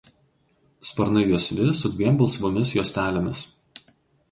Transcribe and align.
Sparnai 0.91 1.23
juosvi 1.33 1.67
su 1.81 1.93
dviem 1.97 2.17
balsvomis 2.23 2.73
juostelėmis. 2.79 3.47